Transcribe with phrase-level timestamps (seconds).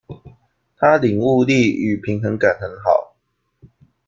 [0.77, 3.15] 他領悟力與平衡感很好